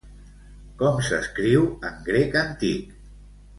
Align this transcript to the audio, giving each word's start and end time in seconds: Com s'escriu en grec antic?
Com 0.79 0.97
s'escriu 1.09 1.69
en 1.91 2.01
grec 2.09 2.41
antic? 2.43 2.93